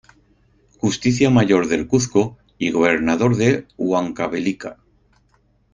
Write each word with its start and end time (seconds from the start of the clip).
Justicia 0.79 1.29
mayor 1.29 1.67
del 1.67 1.87
Cuzco 1.87 2.39
y 2.57 2.71
gobernador 2.71 3.35
de 3.35 3.67
Huancavelica. 3.77 4.77